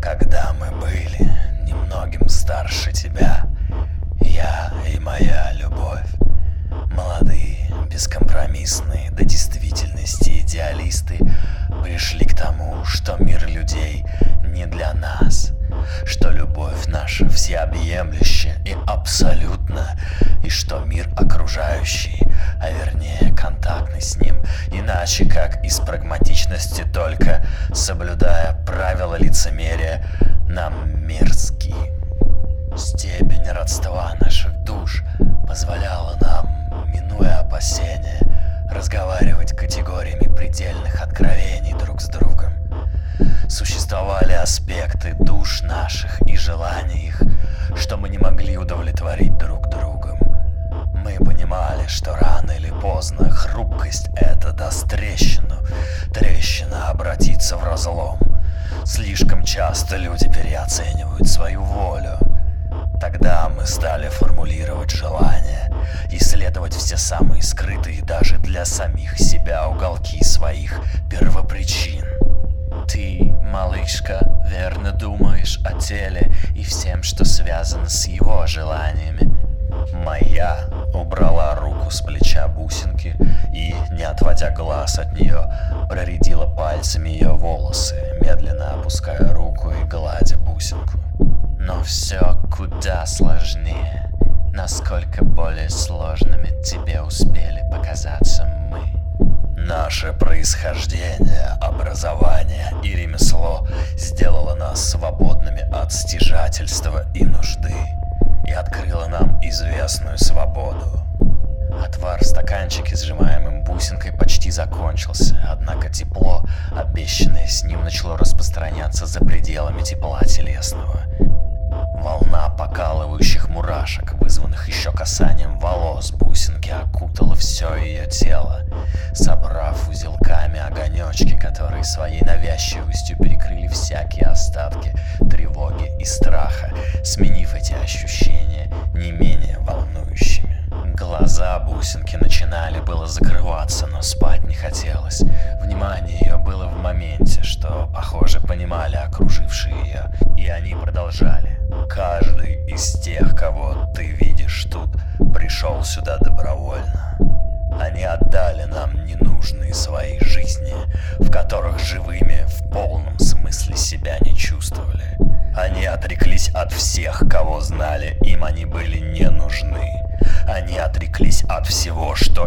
Когда 0.02 0.54
мы 0.60 0.72
были 0.80 1.30
немногим 1.64 2.28
старше 2.30 2.92
тебя, 2.92 3.46
я 4.22 4.74
и 4.94 5.00
моя 5.00 5.54
любовь. 5.54 6.08
Молодые, 6.92 7.70
бескомпромиссные 7.90 9.12
до 9.12 9.24
действительности 9.24 10.42
идеалисты 10.42 11.20
пришли 11.84 12.26
к 12.26 12.36
тому, 12.36 12.84
что 12.86 13.18
мир 13.18 13.48
людей 13.48 14.06
не 14.46 14.66
для 14.66 14.94
нас, 14.94 15.52
что 16.06 16.30
любовь 16.30 16.86
наша 16.88 17.28
всеобъемлющая 17.30 18.58
и 18.66 18.76
абсолютно, 18.86 19.98
с 24.04 24.18
ним, 24.18 24.44
иначе 24.72 25.26
как 25.26 25.64
из 25.64 25.80
прагматичности 25.80 26.84
только, 26.94 27.46
соблюдая 27.74 28.56
правила 28.66 29.16
лицемерия, 29.16 30.06
нам 30.48 31.06
мерзкий. 31.06 31.76
Степень 32.78 33.50
родства 33.50 34.14
наших 34.20 34.52
душ 34.64 35.04
позволяла 35.48 36.18
нам, 36.22 36.86
минуя 36.94 37.40
опасения, 37.40 38.20
разговаривать 38.72 39.56
категориями 39.56 40.34
предельных 40.36 41.02
откровений 41.02 41.74
друг 41.74 42.02
с 42.02 42.10
другом. 42.10 42.54
Существовали 43.48 44.34
аспекты 44.34 45.14
душ 45.20 45.62
наших 45.62 46.22
и 46.28 46.36
желаний 46.36 47.08
их, 47.08 47.22
что 47.76 47.98
мы 47.98 48.10
не 48.10 48.18
могли 48.18 48.58
удовлетворить 48.58 49.38
друг 49.38 49.70
другом. 49.70 50.03
Мы 51.20 51.26
понимали, 51.26 51.86
что 51.88 52.16
рано 52.16 52.52
или 52.52 52.72
поздно 52.72 53.30
хрупкость 53.30 54.10
эта 54.16 54.52
даст 54.52 54.90
трещину, 54.90 55.58
трещина 56.12 56.90
обратится 56.90 57.56
в 57.58 57.64
разлом. 57.64 58.18
Слишком 58.84 59.44
часто 59.44 59.98
люди 59.98 60.28
переоценивают 60.32 61.28
свою 61.28 61.62
волю. 61.62 62.18
Тогда 63.00 63.50
мы 63.50 63.68
стали 63.68 64.10
формулировать 64.10 64.90
желания, 64.90 65.72
исследовать 66.12 66.74
все 66.74 66.98
самые 66.98 67.44
скрытые 67.44 68.02
даже 68.02 68.38
для 68.40 68.66
самих 68.66 69.20
себя 69.20 69.68
уголки 69.68 70.24
своих 70.24 70.80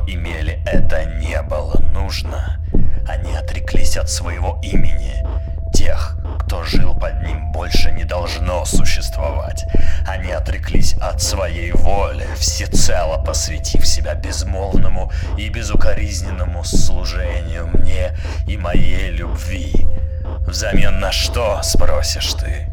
имели, 0.07 0.61
это 0.67 1.05
не 1.05 1.41
было 1.43 1.81
нужно. 1.93 2.59
Они 3.07 3.35
отреклись 3.35 3.97
от 3.97 4.11
своего 4.11 4.61
имени. 4.63 5.25
Тех, 5.73 6.17
кто 6.41 6.65
жил 6.65 6.95
под 6.95 7.23
ним, 7.23 7.53
больше 7.53 7.91
не 7.91 8.05
должно 8.05 8.65
существовать. 8.65 9.65
Они 10.07 10.31
отреклись 10.31 10.95
от 11.01 11.21
своей 11.21 11.73
воли, 11.73 12.27
всецело 12.37 13.23
посвятив 13.23 13.87
себя 13.87 14.15
безмолвному 14.15 15.11
и 15.37 15.49
безукоризненному 15.49 16.65
служению 16.65 17.69
мне 17.75 18.17
и 18.47 18.57
моей 18.57 19.11
любви. 19.11 19.87
Взамен 20.47 21.01
на 21.01 21.13
что, 21.13 21.61
спросишь 21.63 22.35
ты? 22.35 22.69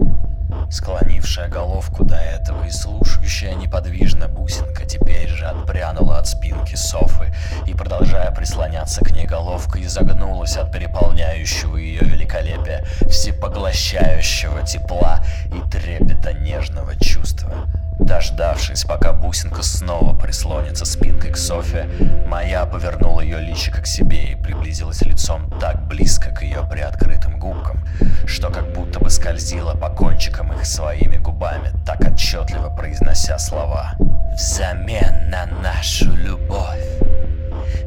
Склонившая 0.74 1.50
головку 1.50 2.04
до 2.04 2.16
этого 2.16 2.64
и 2.64 2.72
слушающая 2.72 3.54
неподвижно 3.54 4.28
бусинка 4.28 4.88
теперь 4.88 5.30
же 5.30 5.46
отпрянула 5.46 6.18
от 6.18 6.28
спинки 6.28 6.74
Софы 6.74 7.32
и, 7.68 7.76
продолжая 7.76 8.32
прислоняться 8.32 9.06
к 9.06 9.12
ней 9.12 9.28
головкой, 9.28 9.84
изогнулась 9.84 10.58
от 10.58 10.72
переполняющего 10.72 11.78
ее 11.78 12.00
великолепия, 12.00 12.84
всепоглощающего 13.08 14.64
тепла 14.64 15.24
и 15.46 15.70
трепета 15.70 16.34
нежного 16.34 16.96
чувства. 16.96 17.68
Дождавшись, 18.00 18.84
пока 18.84 19.14
бусинка 19.14 19.62
снова 19.62 20.18
прислонится 20.18 20.86
спинкой 20.86 21.34
к 21.34 21.38
Софе, 21.38 21.88
моя 22.26 22.66
повернула 22.66 23.22
ее 23.22 23.40
личико 23.40 23.82
к 23.84 23.86
себе 23.86 24.32
и 24.32 24.36
приблизилась 24.36 25.04
лицом 25.04 25.52
так 25.60 25.86
близко 25.88 26.32
к 26.32 26.42
ее 26.42 26.68
приоткрытым 26.68 27.38
губкам, 27.38 27.80
скользила 29.24 29.74
по 29.74 29.90
кончикам 29.90 30.52
их 30.52 30.66
своими 30.66 31.16
губами, 31.16 31.72
так 31.86 32.02
отчетливо 32.02 32.70
произнося 32.76 33.40
слова. 33.40 33.96
«Взамен 34.36 35.30
на 35.30 35.46
нашу 35.46 36.14
любовь 36.14 36.84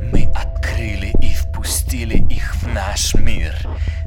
мы 0.01 0.33
открыли 0.35 1.13
и 1.21 1.35
впустили 1.35 2.17
их 2.33 2.55
в 2.57 2.69
наш 2.69 3.15
мир. 3.15 3.55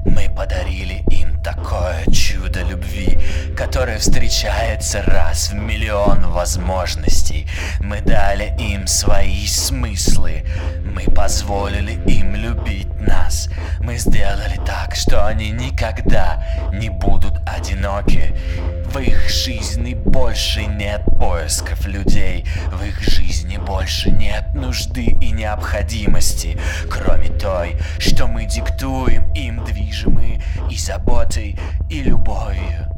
Мы 0.06 0.28
подарили 0.36 1.04
им 1.12 1.40
такое 1.44 2.04
чудо 2.12 2.64
любви, 2.64 3.20
которое 3.56 4.00
встречается 4.00 5.04
раз 5.04 5.52
в 5.52 5.54
миллион 5.54 6.32
возможностей. 6.32 7.48
Мы 7.80 8.02
дали 8.02 8.56
им 8.58 8.88
свои 8.88 9.46
смыслы. 9.46 10.46
Мы 11.00 11.06
позволили 11.14 11.94
им 12.12 12.36
любить 12.36 12.90
нас. 13.00 13.48
Мы 13.80 13.98
сделали 13.98 14.60
так, 14.66 14.96
что 14.96 15.26
они 15.26 15.50
никогда 15.52 16.44
не 16.74 16.90
будут 16.90 17.40
одиноки. 17.46 18.36
В 18.86 19.00
их 19.00 19.30
жизни 19.30 19.94
больше 19.94 20.66
нет 20.66 21.06
поисков 21.18 21.86
людей. 21.86 22.46
В 22.70 22.84
их 22.84 23.00
жизни 23.00 23.56
больше 23.56 24.12
нет 24.12 24.54
нужды 24.54 25.06
и 25.06 25.32
необходимости, 25.32 26.60
кроме 26.92 27.30
той, 27.30 27.78
что 27.98 28.28
мы 28.28 28.44
диктуем 28.44 29.32
им 29.32 29.64
движимые 29.64 30.42
и 30.70 30.76
заботой, 30.76 31.58
и 31.90 32.02
любовью. 32.02 32.90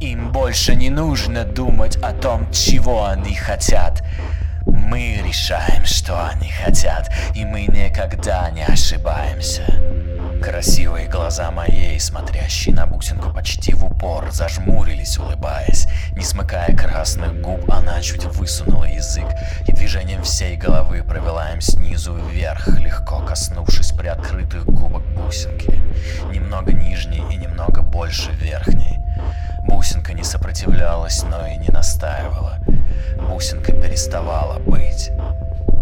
Им 0.00 0.32
больше 0.32 0.74
не 0.74 0.88
нужно 0.88 1.44
думать 1.44 1.98
о 1.98 2.14
том, 2.14 2.50
чего 2.52 3.04
они 3.04 3.34
хотят. 3.34 4.02
Мы 4.90 5.22
решаем, 5.24 5.84
что 5.84 6.20
они 6.26 6.50
хотят, 6.50 7.12
и 7.36 7.44
мы 7.44 7.62
никогда 7.62 8.50
не 8.50 8.64
ошибаемся. 8.64 9.62
Красивые 10.42 11.06
глаза 11.06 11.52
моей, 11.52 12.00
смотрящие 12.00 12.74
на 12.74 12.88
бусинку 12.88 13.32
почти 13.32 13.72
в 13.72 13.84
упор, 13.84 14.32
зажмурились, 14.32 15.16
улыбаясь. 15.16 15.86
Не 16.16 16.24
смыкая 16.24 16.76
красных 16.76 17.40
губ, 17.40 17.70
она 17.70 18.02
чуть 18.02 18.24
высунула 18.24 18.86
язык 18.86 19.26
и 19.68 19.72
движением 19.72 20.24
всей 20.24 20.56
головы 20.56 21.04
провела 21.04 21.52
им 21.52 21.60
снизу 21.60 22.16
вверх, 22.16 22.66
легко 22.66 23.20
коснувшись 23.20 23.92
приоткрытых 23.92 24.64
губок 24.64 25.04
бусинки. 25.14 25.72
Немного 26.32 26.72
нижней 26.72 27.22
и 27.30 27.36
немного 27.36 27.82
больше 27.82 28.32
верхней. 28.32 28.98
Бусинка 29.68 30.14
не 30.14 30.24
сопротивлялась, 30.24 31.22
но 31.22 31.46
и 31.46 31.58
не 31.58 31.68
настаивала. 31.68 32.58
Бусинка 33.28 33.72
переставала 33.72 34.58
быть. 34.58 35.10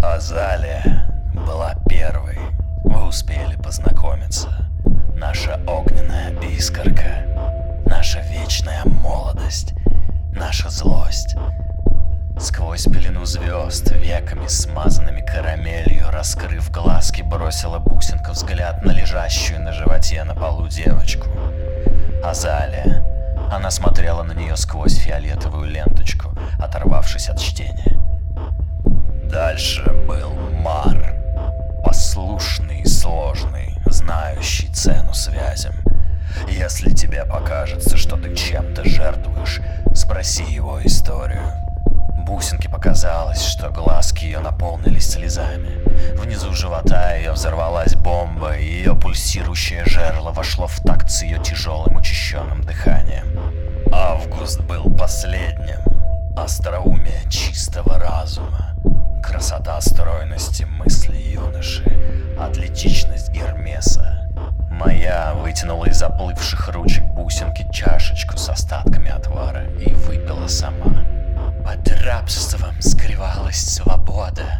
Азалия 0.02 1.06
была 1.34 1.74
первой. 1.88 2.38
Вы 2.84 3.06
успели 3.06 3.56
познакомиться. 3.56 4.48
Наша 5.16 5.60
огненная 5.66 6.32
искорка, 6.42 7.26
наша 7.86 8.20
вечная 8.20 8.84
молодость, 8.84 9.74
наша 10.32 10.70
злость. 10.70 11.36
Сквозь 12.38 12.84
пелену 12.84 13.24
звезд, 13.24 13.90
веками 13.90 14.46
смазанными 14.46 15.20
карамелью, 15.20 16.10
раскрыв 16.10 16.70
глазки, 16.70 17.22
бросила 17.22 17.80
бусинка 17.80 18.30
взгляд 18.30 18.84
на 18.84 18.92
лежащую 18.92 19.60
на 19.60 19.72
животе 19.72 20.22
на 20.22 20.36
полу 20.36 20.68
девочку. 20.68 21.26
Азалия. 22.22 23.07
Она 23.50 23.70
смотрела 23.70 24.22
на 24.22 24.32
нее 24.32 24.56
сквозь 24.56 24.96
фиолетовую 24.98 25.70
ленточку, 25.70 26.30
оторвавшись 26.58 27.28
от 27.28 27.40
чтения. 27.40 27.98
Дальше 29.30 29.84
был 30.06 30.30
Мар. 30.62 31.14
Послушный 31.84 32.84
сложный, 32.84 33.74
знающий 33.86 34.68
цену 34.68 35.14
связям. 35.14 35.74
Если 36.48 36.90
тебе 36.90 37.24
покажется, 37.24 37.96
что 37.96 38.16
ты 38.16 38.34
чем-то 38.34 38.86
жертвуешь, 38.88 39.60
спроси 39.94 40.44
его 40.44 40.80
историю. 40.84 41.42
Бусинке 42.28 42.68
показалось, 42.68 43.42
что 43.42 43.70
глазки 43.70 44.24
ее 44.24 44.40
наполнились 44.40 45.12
слезами. 45.12 45.82
Внизу 46.14 46.52
живота 46.52 47.14
ее 47.14 47.32
взорвалась 47.32 47.94
бомба, 47.94 48.56
и 48.56 48.64
ее 48.64 48.94
пульсирующее 48.94 49.86
жерло 49.86 50.30
вошло 50.30 50.66
в 50.66 50.78
такт 50.80 51.10
с 51.10 51.22
ее 51.22 51.38
тяжелым 51.42 51.96
учащенным 51.96 52.62
дыханием. 52.62 53.37
Август 53.92 54.60
был 54.62 54.90
последним. 54.96 55.78
Остроумие 56.36 57.22
чистого 57.30 57.98
разума. 57.98 58.74
Красота 59.22 59.80
стройности 59.80 60.64
мысли 60.64 61.16
юноши. 61.16 61.84
Атлетичность 62.38 63.30
Гермеса. 63.30 64.28
Моя 64.70 65.34
вытянула 65.34 65.86
из 65.86 65.98
заплывших 65.98 66.68
ручек 66.68 67.04
бусинки 67.04 67.66
чашечку 67.72 68.36
с 68.36 68.48
остатками 68.48 69.10
отвара 69.10 69.64
и 69.80 69.92
выпила 69.92 70.46
сама. 70.46 71.04
Под 71.64 71.88
рабством 72.04 72.80
скрывалась 72.80 73.74
свобода. 73.74 74.58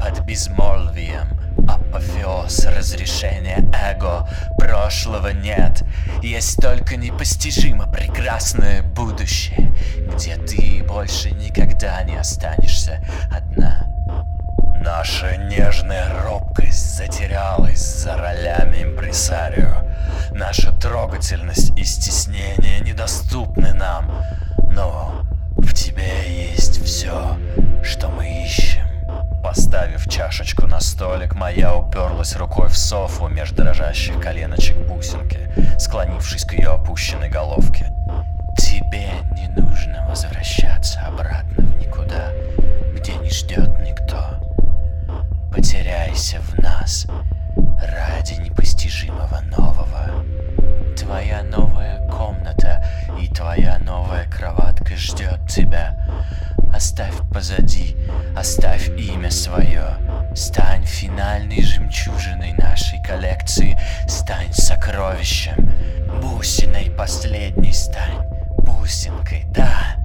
Под 0.00 0.20
безмолвием 0.24 1.40
апофеоз 1.68 2.64
разрешения 2.66 3.64
эго. 3.74 4.28
Прошлого 4.90 5.28
нет. 5.28 5.84
Есть 6.20 6.56
только 6.56 6.96
непостижимо 6.96 7.86
прекрасное 7.86 8.82
будущее, 8.82 9.72
где 10.12 10.34
ты 10.34 10.82
больше 10.82 11.30
никогда 11.30 12.02
не 12.02 12.16
останешься 12.16 13.00
одна. 13.30 13.86
Наша 14.84 15.36
нежная 15.36 16.24
робкость 16.24 16.96
затерялась 16.96 17.78
за 17.78 18.16
ролями 18.16 18.82
импресарио. 18.82 19.84
Наша 20.32 20.72
трогательность 20.72 21.70
и 21.78 21.84
стеснение 21.84 22.80
недоступны 22.80 23.72
нам. 23.72 24.10
Но 24.72 25.22
в 25.56 25.72
тебе 25.72 26.50
есть 26.52 26.84
все, 26.84 27.38
что 27.84 28.08
мы 28.08 28.42
ищем. 28.42 28.89
Поставив 29.50 30.06
чашечку 30.06 30.68
на 30.68 30.78
столик, 30.78 31.34
моя 31.34 31.74
уперлась 31.74 32.36
рукой 32.36 32.68
в 32.68 32.76
софу 32.78 33.26
между 33.26 33.56
дрожащих 33.64 34.20
коленочек 34.20 34.76
бусинки, 34.86 35.50
склонившись 35.76 36.44
к 36.44 36.52
ее 36.52 36.68
опущенной 36.68 37.28
головке. 37.28 37.92
Тебе 38.56 39.10
не 39.32 39.48
нужно 39.60 40.06
возвращаться 40.08 41.00
обратно 41.00 41.64
в 41.64 41.76
никуда, 41.78 42.28
где 42.94 43.16
не 43.16 43.28
ждет 43.28 43.68
никто. 43.80 44.38
Потеряйся 45.52 46.38
в 46.38 46.56
нас 46.60 47.08
ради 47.56 48.34
непостижимого 48.34 49.40
нового. 49.58 50.24
Твоя 50.96 51.42
новая 51.42 52.08
комната 52.08 52.84
и 53.20 53.26
твоя 53.26 53.80
новая 53.80 54.30
кроватка 54.30 54.94
ждет 54.94 55.40
тебя. 55.48 55.98
Оставь 56.72 57.16
позади, 57.32 57.96
оставь 58.40 58.88
имя 58.96 59.30
свое. 59.30 59.98
Стань 60.34 60.84
финальной 60.84 61.62
жемчужиной 61.62 62.54
нашей 62.54 63.02
коллекции. 63.02 63.78
Стань 64.08 64.52
сокровищем. 64.54 65.70
Бусиной 66.22 66.90
последней 66.96 67.74
стань. 67.74 68.26
Бусинкой, 68.56 69.44
да. 69.48 69.96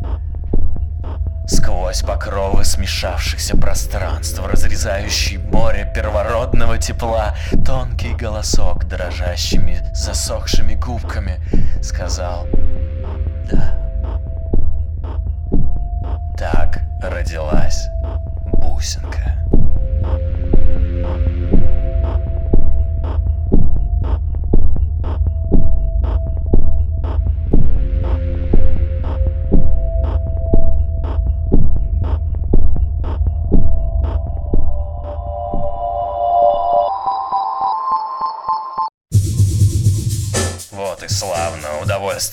Сквозь 1.47 2.01
покровы 2.01 2.65
смешавшихся 2.65 3.55
пространств, 3.55 4.41
разрезающий 4.45 5.37
море 5.37 5.89
первородного 5.95 6.77
тепла, 6.77 7.35
тонкий 7.65 8.15
голосок 8.15 8.85
дрожащими, 8.85 9.79
засохшими 9.93 10.73
губками 10.73 11.39
сказал 11.81 12.47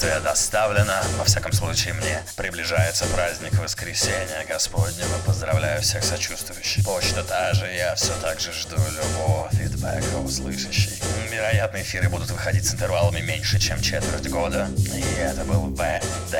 удовольствие 0.03 0.21
доставлено, 0.21 0.95
во 1.19 1.25
всяком 1.25 1.53
случае 1.53 1.95
мне. 1.95 2.23
Приближается 2.37 3.05
праздник 3.07 3.59
воскресенья 3.59 4.45
Господнего, 4.49 5.19
поздравляю 5.27 5.81
всех 5.83 6.03
сочувствующих. 6.05 6.85
Почта 6.85 7.23
та 7.23 7.53
же, 7.55 7.67
я 7.67 7.95
все 7.95 8.12
так 8.21 8.41
же 8.41 8.53
жду 8.53 8.77
любого 8.77 9.49
фидбэка 9.53 10.17
услышащий. 10.25 11.01
Вероятно, 11.31 11.79
эфиры 11.79 12.09
будут 12.09 12.31
выходить 12.31 12.67
с 12.67 12.75
интервалами 12.75 13.21
меньше, 13.21 13.59
чем 13.59 13.81
четверть 13.81 14.29
года. 14.29 14.69
И 14.77 15.05
это 15.19 15.45
был 15.45 15.67
БД. 15.69 16.37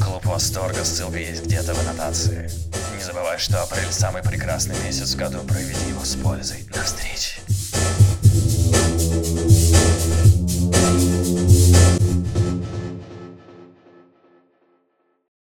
Клуб 0.00 0.24
восторга, 0.26 0.84
ссылка 0.84 1.18
есть 1.18 1.44
где-то 1.44 1.74
в 1.74 1.80
аннотации. 1.80 2.50
Не 2.96 3.02
забывай, 3.02 3.38
что 3.38 3.62
апрель 3.62 3.92
самый 3.92 4.22
прекрасный 4.22 4.76
месяц 4.80 5.14
в 5.14 5.16
году, 5.16 5.40
проведи 5.40 5.88
его 5.88 6.04
с 6.04 6.16
пользой. 6.16 6.66
До 6.72 6.82
встречи. 6.82 7.43